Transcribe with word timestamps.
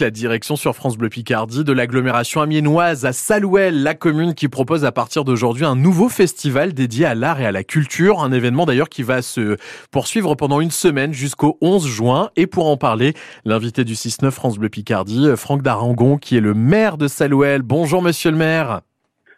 La 0.00 0.10
direction 0.10 0.56
sur 0.56 0.74
France 0.74 0.98
Bleu 0.98 1.08
Picardie 1.08 1.62
de 1.62 1.72
l'agglomération 1.72 2.40
amiénoise 2.40 3.04
à 3.04 3.12
Salouel, 3.12 3.84
la 3.84 3.94
commune 3.94 4.34
qui 4.34 4.48
propose 4.48 4.84
à 4.84 4.90
partir 4.90 5.22
d'aujourd'hui 5.22 5.64
un 5.64 5.76
nouveau 5.76 6.08
festival 6.08 6.74
dédié 6.74 7.06
à 7.06 7.14
l'art 7.14 7.40
et 7.40 7.46
à 7.46 7.52
la 7.52 7.62
culture. 7.62 8.18
Un 8.18 8.32
événement 8.32 8.66
d'ailleurs 8.66 8.88
qui 8.88 9.04
va 9.04 9.22
se 9.22 9.56
poursuivre 9.92 10.34
pendant 10.34 10.60
une 10.60 10.72
semaine 10.72 11.12
jusqu'au 11.12 11.58
11 11.60 11.86
juin. 11.86 12.30
Et 12.34 12.48
pour 12.48 12.66
en 12.66 12.76
parler, 12.76 13.12
l'invité 13.44 13.84
du 13.84 13.92
6-9 13.92 14.32
France 14.32 14.58
Bleu 14.58 14.68
Picardie, 14.68 15.28
Franck 15.36 15.62
Darangon, 15.62 16.18
qui 16.18 16.36
est 16.36 16.40
le 16.40 16.54
maire 16.54 16.98
de 16.98 17.06
Salouel. 17.06 17.62
Bonjour 17.62 18.02
monsieur 18.02 18.32
le 18.32 18.36
maire. 18.36 18.80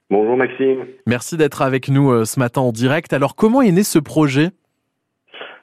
Bonjour 0.08 0.38
Maxime. 0.38 0.86
Merci 1.06 1.36
d'être 1.36 1.60
avec 1.60 1.90
nous 1.90 2.10
euh, 2.10 2.24
ce 2.24 2.40
matin 2.40 2.62
en 2.62 2.72
direct. 2.72 3.12
Alors 3.12 3.36
comment 3.36 3.60
est 3.60 3.72
né 3.72 3.82
ce 3.82 3.98
projet? 3.98 4.52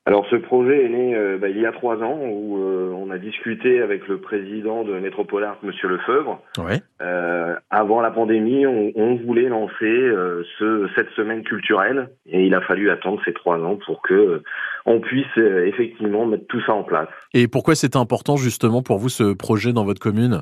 Alors 0.06 0.26
ce 0.30 0.36
projet 0.36 0.86
est 0.86 0.90
né 0.90 1.16
euh, 1.16 1.38
bah, 1.38 1.48
il 1.48 1.60
y 1.60 1.66
a 1.66 1.72
trois 1.72 1.96
ans 2.04 2.20
où 2.20 2.58
euh, 2.58 2.92
on 2.92 3.10
a 3.10 3.18
discuté 3.18 3.82
avec 3.82 4.08
le 4.10 4.18
président 4.18 4.84
de 4.84 5.00
Métropole 5.00 5.48
Monsieur 5.64 5.88
Lefebvre. 5.88 6.42
Ouais. 6.58 6.82
Euh, 7.02 7.56
avant 7.70 8.02
la 8.02 8.12
pandémie, 8.12 8.66
on, 8.66 8.92
on 8.96 9.16
voulait 9.16 9.48
lancer 9.48 9.86
euh, 9.86 10.44
ce, 10.60 10.90
cette 10.96 11.10
semaine 11.12 11.44
culturelle 11.44 12.10
et 12.26 12.46
il 12.46 12.54
a 12.54 12.60
fallu 12.62 12.90
attendre 12.90 13.22
ces 13.24 13.32
trois 13.32 13.58
ans 13.60 13.78
pour 13.86 14.02
que 14.02 14.42
on 14.86 15.00
puisse 15.00 15.38
effectivement 15.38 16.26
mettre 16.26 16.48
tout 16.48 16.62
ça 16.66 16.74
en 16.74 16.84
place. 16.84 17.08
Et 17.34 17.48
pourquoi 17.48 17.74
c'est 17.74 17.96
important 17.96 18.36
justement 18.36 18.82
pour 18.82 18.98
vous 18.98 19.10
ce 19.10 19.34
projet 19.34 19.72
dans 19.72 19.86
votre 19.86 20.02
commune? 20.02 20.42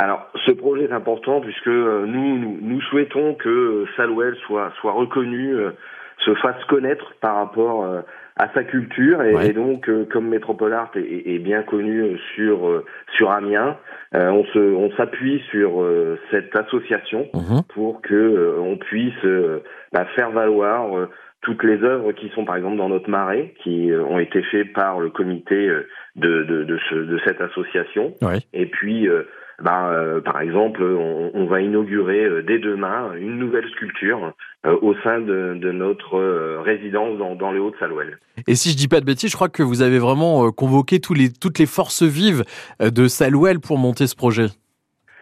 Alors, 0.00 0.26
ce 0.44 0.50
projet 0.50 0.84
est 0.84 0.92
important 0.92 1.40
puisque 1.40 1.68
nous, 1.68 2.38
nous, 2.38 2.58
nous 2.60 2.80
souhaitons 2.82 3.34
que 3.34 3.84
Salouel 3.96 4.34
soit, 4.46 4.72
soit 4.80 4.92
reconnu, 4.92 5.54
se 6.24 6.34
fasse 6.34 6.62
connaître 6.64 7.14
par 7.20 7.36
rapport 7.36 7.86
à 8.38 8.48
sa 8.54 8.64
culture 8.64 9.22
et, 9.22 9.34
Ouais. 9.34 9.50
et 9.50 9.52
donc 9.52 9.88
euh, 9.88 10.04
comme 10.10 10.28
Métropole 10.28 10.72
Art 10.72 10.90
est, 10.94 11.34
est 11.34 11.38
bien 11.38 11.62
connu 11.62 12.02
euh, 12.02 12.16
sur 12.34 12.66
euh, 12.68 12.84
sur 13.16 13.30
Amiens, 13.30 13.76
euh, 14.14 14.30
on 14.30 14.44
se 14.46 14.58
on 14.58 14.90
s'appuie 14.96 15.40
sur 15.50 15.82
euh, 15.82 16.18
cette 16.30 16.54
association 16.56 17.26
Mhm. 17.34 17.62
pour 17.74 18.00
que 18.02 18.14
euh, 18.14 18.58
on 18.60 18.76
puisse 18.76 19.24
euh, 19.24 19.60
bah, 19.92 20.06
faire 20.16 20.30
valoir 20.30 20.96
euh, 20.96 21.06
toutes 21.40 21.62
les 21.62 21.82
œuvres 21.84 22.12
qui 22.12 22.28
sont 22.30 22.44
par 22.44 22.56
exemple 22.56 22.76
dans 22.78 22.88
notre 22.88 23.08
marais, 23.10 23.54
qui 23.62 23.90
euh, 23.92 24.02
ont 24.04 24.18
été 24.18 24.42
faites 24.42 24.72
par 24.72 24.98
le 25.00 25.10
comité 25.10 25.68
euh, 25.68 25.86
de 26.16 26.42
de, 26.44 26.64
de, 26.64 26.78
ce- 26.90 26.94
de 26.94 27.18
cette 27.24 27.40
association. 27.40 28.14
Ouais. 28.22 28.38
Et 28.52 28.66
puis, 28.66 29.08
euh, 29.08 29.22
bah, 29.62 29.90
euh, 29.90 30.20
par 30.20 30.40
exemple, 30.40 30.82
on, 30.82 31.32
on 31.34 31.46
va 31.46 31.60
inaugurer 31.60 32.24
euh, 32.24 32.42
dès 32.42 32.58
demain 32.58 33.12
une 33.14 33.38
nouvelle 33.38 33.68
sculpture 33.70 34.32
euh, 34.66 34.76
au 34.82 34.94
sein 35.02 35.20
de, 35.20 35.54
de 35.54 35.72
notre 35.72 36.16
euh, 36.16 36.60
résidence 36.60 37.18
dans, 37.18 37.34
dans 37.34 37.50
les 37.50 37.58
Hauts-de-Salouel. 37.58 38.18
Et 38.46 38.54
si 38.54 38.70
je 38.70 38.76
dis 38.76 38.86
pas 38.86 39.00
de 39.00 39.04
bêtises, 39.04 39.30
je 39.30 39.36
crois 39.36 39.48
que 39.48 39.64
vous 39.64 39.82
avez 39.82 39.98
vraiment 39.98 40.46
euh, 40.46 40.50
convoqué 40.50 41.00
tous 41.00 41.14
les, 41.14 41.32
toutes 41.32 41.58
les 41.58 41.66
forces 41.66 42.04
vives 42.04 42.44
euh, 42.80 42.90
de 42.90 43.08
Salouel 43.08 43.58
pour 43.58 43.78
monter 43.78 44.06
ce 44.06 44.14
projet. 44.14 44.46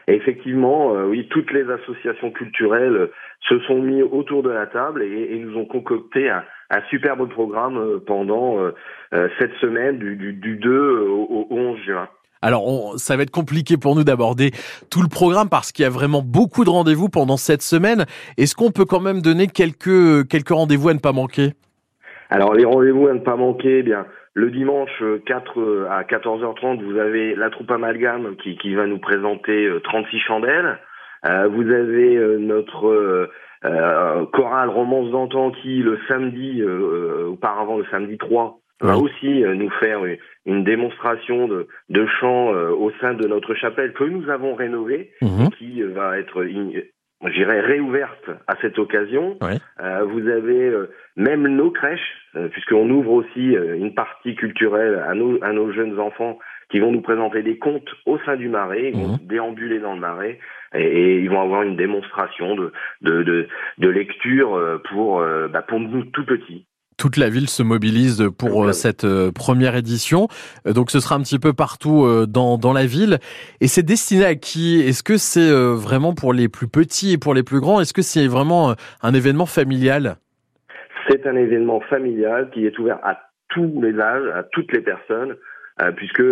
Et 0.06 0.15
effectivement, 0.15 0.95
euh, 0.95 1.06
oui, 1.06 1.27
toutes 1.31 1.50
les 1.50 1.65
associations 1.71 2.31
culturelles 2.31 3.09
se 3.48 3.59
sont 3.61 3.81
mis 3.81 4.03
autour 4.03 4.43
de 4.43 4.50
la 4.50 4.67
table 4.67 5.03
et, 5.03 5.34
et 5.34 5.39
nous 5.39 5.56
ont 5.56 5.65
concocté 5.65 6.28
un, 6.28 6.45
un 6.71 6.83
superbe 6.91 7.27
programme 7.31 8.00
pendant 8.06 8.56
cette 9.39 9.55
semaine 9.61 9.98
du, 9.98 10.17
du, 10.17 10.33
du 10.33 10.56
2 10.56 10.98
au, 11.09 11.47
au 11.50 11.56
11 11.56 11.78
juin. 11.87 12.09
Alors, 12.42 12.67
on- 12.67 12.97
ça 12.98 13.17
va 13.17 13.23
être 13.23 13.31
compliqué 13.31 13.77
pour 13.77 13.97
nous 13.97 14.05
d'aborder 14.05 14.51
tout 14.91 15.03
le 15.03 15.09
programme 15.09 15.48
parce 15.48 15.73
qu'il 15.73 15.83
y 15.83 15.87
a 15.87 15.91
vraiment 15.91 16.23
beaucoup 16.23 16.65
de 16.65 16.70
rendez-vous 16.70 17.09
pendant 17.09 17.37
cette 17.37 17.62
semaine. 17.62 18.05
Est-ce 18.37 18.55
qu'on 18.55 18.70
peut 18.70 18.84
quand 18.84 19.01
même 19.01 19.20
donner 19.23 19.47
quelques, 19.47 20.28
quelques 20.28 20.51
rendez-vous 20.51 20.89
à 20.91 20.95
ne 20.95 20.98
pas 20.98 21.12
manquer? 21.12 21.53
Alors 22.31 22.55
les 22.55 22.65
rendez-vous 22.65 23.06
à 23.06 23.15
ne 23.15 23.20
pas 23.20 23.37
manquer, 23.37 23.78
eh 23.78 23.83
bien 23.83 24.06
le 24.34 24.51
dimanche 24.51 24.91
euh, 25.01 25.23
4 25.27 25.61
euh, 25.61 25.89
à 25.91 26.03
14h30, 26.03 26.83
vous 26.84 26.98
avez 26.98 27.34
la 27.34 27.48
troupe 27.48 27.70
Amalgame 27.70 28.37
qui, 28.43 28.59
qui 28.59 28.75
va 28.75 28.87
nous 28.87 28.98
présenter 28.98 29.65
euh, 29.65 29.81
36 29.81 30.19
chandelles. 30.19 30.78
Euh, 31.27 31.48
vous 31.48 31.62
avez 31.62 32.17
euh, 32.17 32.37
notre 32.39 32.87
euh, 32.87 33.31
euh, 33.65 34.27
chorale 34.34 34.69
Romance 34.69 35.11
d'antan 35.11 35.53
qui 35.53 35.78
le 35.78 35.98
samedi, 36.09 36.61
euh, 36.61 36.66
euh, 36.66 37.28
auparavant 37.28 37.78
le 37.78 37.87
samedi 37.91 38.19
3, 38.19 38.59
va 38.81 38.97
aussi 38.98 39.44
euh, 39.44 39.54
nous 39.54 39.70
faire 39.81 40.00
une, 40.44 40.64
démonstration 40.64 41.48
de, 41.48 41.66
de 41.88 42.06
chant 42.20 42.53
euh, 42.54 42.70
au 42.70 42.91
sein 43.00 43.14
de 43.14 43.26
notre 43.26 43.54
chapelle 43.54 43.92
que 43.92 44.04
nous 44.04 44.28
avons 44.31 44.54
rénovée 44.54 45.10
Mhm. 45.22 45.50
qui 45.59 45.82
euh, 45.82 45.92
va 45.94 46.19
être, 46.19 46.44
dirais, 46.44 47.60
réouverte 47.60 48.31
à 48.47 48.54
cette 48.60 48.78
occasion. 48.78 49.36
Euh, 49.81 50.04
vous 50.04 50.28
avez 50.28 50.69
euh, 50.69 50.91
même 51.16 51.47
nos 51.48 51.70
crèches, 51.70 52.15
euh, 52.36 52.48
puisqu'on 52.48 52.88
ouvre 52.91 53.12
aussi 53.12 53.56
euh, 53.56 53.76
une 53.76 53.94
partie 53.94 54.34
culturelle 54.34 55.03
à 55.09 55.15
nos, 55.15 55.42
à 55.42 55.53
nos 55.53 55.72
jeunes 55.72 55.98
enfants 55.98 56.38
qui 56.70 56.81
vont 56.81 56.91
nous 56.92 57.00
présenter 57.00 57.42
des 57.42 57.59
contes 57.59 57.88
au 58.06 58.19
sein 58.26 58.36
du 58.36 58.48
marais, 58.48 58.91
ils 58.91 58.97
vont 58.97 59.12
Mhm. 59.12 59.19
déambuler 59.26 59.78
dans 59.78 59.94
le 59.94 60.00
marais 60.00 60.38
et, 60.75 60.82
et 60.84 61.20
ils 61.20 61.31
vont 61.31 61.41
avoir 61.41 61.62
une 61.62 61.76
démonstration 61.76 62.56
de, 62.56 62.72
de, 63.03 63.22
de, 63.22 63.48
de 63.78 63.88
lecture 63.88 64.81
pour, 64.91 65.20
euh, 65.20 65.48
bah, 65.48 65.62
pour 65.62 65.78
nous 65.81 66.04
tout 66.06 66.26
petits. 66.26 66.66
Toute 66.99 67.17
la 67.19 67.29
ville 67.29 67.49
se 67.49 67.62
mobilise 67.62 68.31
pour 68.39 68.65
la 68.65 68.71
euh, 68.71 68.73
cette 68.73 69.05
euh, 69.05 69.31
première 69.31 69.77
édition. 69.77 70.29
Euh, 70.67 70.73
Donc, 70.73 70.91
ce 70.91 71.01
sera 71.01 71.15
un 71.15 71.21
petit 71.21 71.39
peu 71.39 71.53
partout 71.53 72.07
dans, 72.27 72.59
dans 72.59 72.73
la 72.73 72.87
ville. 72.87 73.19
Et 73.61 73.69
c'est 73.69 73.83
destiné 73.83 74.25
à 74.25 74.34
qui? 74.34 74.81
Est-ce 74.81 75.03
que 75.03 75.17
c'est 75.17 75.51
vraiment 75.51 76.15
pour 76.15 76.33
les 76.33 76.49
plus 76.49 76.69
petits 76.69 77.12
et 77.12 77.19
pour 77.19 77.34
les 77.34 77.43
plus 77.43 77.61
grands? 77.61 77.81
Est-ce 77.81 77.93
que 77.93 78.03
c'est 78.03 78.27
vraiment 78.27 78.75
un 79.03 79.15
événement 79.15 79.47
familial? 79.47 80.17
C'est 81.09 81.27
un 81.27 81.37
événement 81.37 81.81
familial 81.81 82.51
qui 82.51 82.67
est 82.67 82.79
ouvert 82.79 82.99
à 83.03 83.19
tous 83.51 83.81
les 83.83 83.99
âges, 84.01 84.28
à 84.34 84.43
toutes 84.43 84.73
les 84.73 84.81
personnes, 84.81 85.37
puisque 85.97 86.23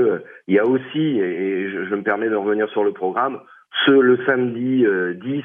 il 0.48 0.54
y 0.54 0.58
a 0.58 0.66
aussi, 0.66 1.18
et 1.20 1.70
je, 1.70 1.84
je 1.88 1.94
me 1.94 2.02
permets 2.02 2.28
de 2.28 2.36
revenir 2.36 2.68
sur 2.70 2.84
le 2.84 2.92
programme, 2.92 3.38
ce 3.86 3.90
le 3.90 4.18
samedi 4.24 4.84
euh, 4.86 5.14
10, 5.14 5.42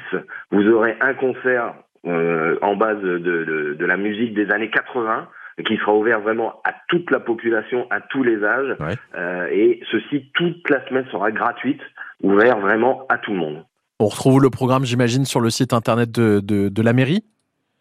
vous 0.50 0.68
aurez 0.68 0.96
un 1.00 1.14
concert 1.14 1.74
euh, 2.06 2.56
en 2.62 2.76
base 2.76 3.00
de, 3.00 3.18
de, 3.18 3.76
de 3.78 3.86
la 3.86 3.96
musique 3.96 4.34
des 4.34 4.50
années 4.50 4.70
80 4.70 5.28
qui 5.66 5.76
sera 5.76 5.94
ouvert 5.94 6.20
vraiment 6.20 6.60
à 6.64 6.72
toute 6.88 7.10
la 7.10 7.20
population, 7.20 7.86
à 7.90 8.00
tous 8.00 8.22
les 8.22 8.42
âges, 8.42 8.76
Ouais. 8.80 8.94
Euh, 9.14 9.46
et 9.50 9.80
ceci 9.90 10.30
toute 10.34 10.68
la 10.70 10.86
semaine 10.88 11.04
sera 11.10 11.30
gratuite, 11.30 11.82
ouvert 12.22 12.58
vraiment 12.58 13.04
à 13.10 13.18
tout 13.18 13.32
le 13.32 13.38
monde. 13.38 13.64
On 13.98 14.06
retrouve 14.06 14.40
le 14.40 14.48
programme, 14.48 14.84
j'imagine, 14.84 15.26
sur 15.26 15.40
le 15.40 15.50
site 15.50 15.74
internet 15.74 16.10
de, 16.12 16.40
de, 16.40 16.70
de 16.70 16.82
la 16.82 16.94
mairie? 16.94 17.22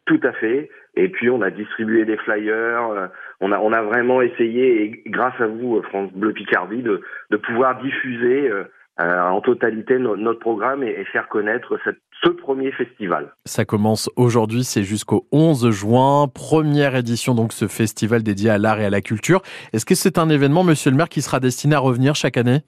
Tout 0.06 0.20
à 0.24 0.34
fait. 0.34 0.70
Et 0.96 1.08
puis 1.08 1.30
on 1.30 1.42
a 1.42 1.50
distribué 1.52 2.04
des 2.04 2.18
flyers, 2.18 2.88
euh, 2.90 3.08
on 3.40 3.54
a 3.54 3.60
on 3.60 3.72
a 3.72 3.82
vraiment 3.84 4.22
essayé, 4.22 4.84
et 4.84 5.04
grâce 5.06 5.40
à 5.40 5.48
vous, 5.48 5.78
euh, 5.78 5.82
France 5.84 6.12
Bleu 6.14 6.34
Picardie, 6.34 6.82
de, 6.82 7.00
de 7.30 7.38
pouvoir 7.38 7.82
diffuser 7.82 8.50
euh, 8.50 8.64
euh, 9.00 9.22
en 9.22 9.40
totalité 9.40 9.98
no- 10.00 10.18
notre 10.18 10.40
programme 10.40 10.84
et, 10.84 10.90
et 11.00 11.06
faire 11.06 11.30
connaître 11.30 11.80
cette, 11.86 12.02
ce 12.24 12.30
premier 12.30 12.72
festival. 12.72 13.34
Ça 13.46 13.66
commence 13.66 14.10
aujourd'hui, 14.16 14.64
c'est 14.64 14.84
jusqu'au 14.84 15.28
11 15.32 15.72
juin, 15.72 16.28
première 16.28 16.96
édition 16.96 17.36
donc 17.36 17.54
ce 17.54 17.68
festival 17.68 18.24
dédié 18.24 18.50
à 18.50 18.58
l'art 18.58 18.80
et 18.80 18.86
à 18.86 18.90
la 18.90 19.02
culture. 19.02 19.42
Est-ce 19.74 19.86
que 19.86 19.96
c'est 19.96 20.18
un 20.18 20.30
événement, 20.30 20.64
monsieur 20.64 20.92
le 20.92 20.98
maire, 20.98 21.10
qui 21.10 21.22
sera 21.22 21.40
destiné 21.40 21.76
à 21.76 21.80
revenir 21.80 22.16
chaque 22.16 22.38
année? 22.38 22.60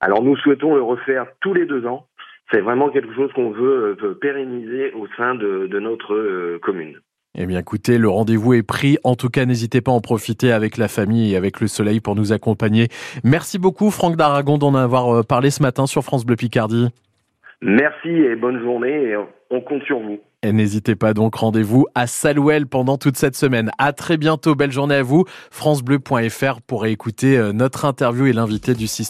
Alors 0.00 0.22
nous 0.22 0.36
souhaitons 0.36 0.74
le 0.74 0.82
refaire 0.82 1.26
tous 1.40 1.54
les 1.54 1.66
deux 1.66 1.86
ans. 1.86 2.06
C'est 2.52 2.60
vraiment 2.60 2.90
quelque 2.90 3.14
chose 3.14 3.32
qu'on 3.32 3.50
veut, 3.50 3.96
euh, 4.02 4.18
pérenniser 4.20 4.92
au 4.92 5.06
sein 5.16 5.34
de, 5.34 5.66
de 5.66 5.80
notre 5.80 6.14
euh, 6.14 6.58
commune. 6.62 7.00
Eh 7.36 7.46
bien 7.46 7.58
écoutez, 7.58 7.98
le 7.98 8.08
rendez-vous 8.08 8.54
est 8.54 8.62
pris. 8.62 8.96
En 9.02 9.16
tout 9.16 9.28
cas, 9.28 9.44
n'hésitez 9.44 9.80
pas 9.80 9.90
à 9.90 9.94
en 9.94 10.00
profiter 10.00 10.52
avec 10.52 10.76
la 10.76 10.86
famille 10.86 11.32
et 11.32 11.36
avec 11.36 11.60
le 11.60 11.66
soleil 11.66 12.00
pour 12.00 12.14
nous 12.14 12.32
accompagner. 12.32 12.88
Merci 13.24 13.58
beaucoup 13.58 13.90
Franck 13.90 14.16
d'Aragon 14.16 14.56
d'en 14.56 14.74
avoir 14.74 15.08
euh, 15.08 15.22
parlé 15.22 15.50
ce 15.50 15.60
matin 15.60 15.86
sur 15.86 16.04
France 16.04 16.24
Bleu 16.24 16.36
Picardie. 16.36 16.90
Merci 17.66 18.10
et 18.10 18.36
bonne 18.36 18.60
journée 18.60 18.92
et 18.92 19.16
on 19.50 19.60
compte 19.62 19.82
sur 19.84 19.98
vous. 19.98 20.20
Et 20.42 20.52
n'hésitez 20.52 20.94
pas 20.94 21.14
donc, 21.14 21.36
rendez-vous 21.36 21.86
à 21.94 22.06
Salouel 22.06 22.66
pendant 22.66 22.98
toute 22.98 23.16
cette 23.16 23.34
semaine. 23.34 23.70
À 23.78 23.94
très 23.94 24.18
bientôt, 24.18 24.54
belle 24.54 24.70
journée 24.70 24.96
à 24.96 25.02
vous. 25.02 25.24
francebleu.fr 25.50 26.60
pour 26.60 26.84
écouter 26.84 27.38
euh, 27.38 27.52
notre 27.54 27.86
interview 27.86 28.26
et 28.26 28.34
l'invité 28.34 28.74
du 28.74 28.86
6 28.86 29.02